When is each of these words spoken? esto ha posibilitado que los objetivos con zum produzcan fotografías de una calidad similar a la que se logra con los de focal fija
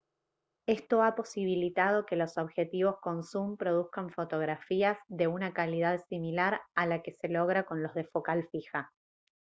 esto 0.67 1.03
ha 1.03 1.13
posibilitado 1.13 2.07
que 2.07 2.15
los 2.15 2.39
objetivos 2.39 2.95
con 3.01 3.23
zum 3.23 3.55
produzcan 3.55 4.09
fotografías 4.09 4.97
de 5.09 5.27
una 5.27 5.53
calidad 5.53 6.03
similar 6.09 6.59
a 6.73 6.87
la 6.87 7.03
que 7.03 7.11
se 7.13 7.27
logra 7.29 7.67
con 7.67 7.83
los 7.83 7.93
de 7.93 8.05
focal 8.05 8.47
fija 8.51 8.91